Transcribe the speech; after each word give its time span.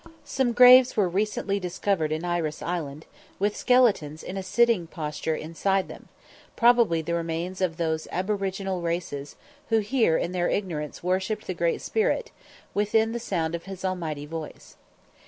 Some 0.25 0.53
graves 0.53 0.97
were 0.97 1.07
recently 1.07 1.59
discovered 1.59 2.11
in 2.11 2.25
Iris 2.25 2.63
Island, 2.63 3.05
with 3.37 3.55
skeletons 3.55 4.23
in 4.23 4.35
a 4.35 4.41
sitting 4.41 4.87
posture 4.87 5.35
inside 5.35 5.87
them, 5.87 6.07
probably 6.55 7.03
the 7.03 7.13
remains 7.13 7.61
of 7.61 7.77
those 7.77 8.07
aboriginal 8.11 8.81
races 8.81 9.35
who 9.69 9.77
here 9.77 10.17
in 10.17 10.31
their 10.31 10.49
ignorance 10.49 11.03
worshipped 11.03 11.45
the 11.45 11.53
Great 11.53 11.81
Spirit, 11.83 12.31
within 12.73 13.11
the 13.11 13.19
sound 13.19 13.53
of 13.53 13.65
his 13.65 13.85
almighty 13.85 14.25
voice. 14.25 14.75